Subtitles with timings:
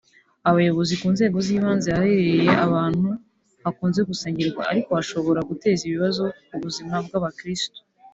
[0.49, 3.07] Abayobozi ku nzego z’ibanze ahaherereye ahantu
[3.63, 7.79] hakunze gusengerwa ariko hashobora guteza ibibazo ku buzima bw’abakirisito